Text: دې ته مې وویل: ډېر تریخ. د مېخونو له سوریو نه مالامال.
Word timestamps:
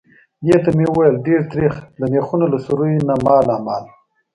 دې 0.45 0.55
ته 0.63 0.69
مې 0.77 0.85
وویل: 0.89 1.15
ډېر 1.27 1.41
تریخ. 1.51 1.73
د 1.99 2.01
مېخونو 2.11 2.45
له 2.53 2.57
سوریو 2.65 3.05
نه 3.09 3.15
مالامال. 3.25 3.83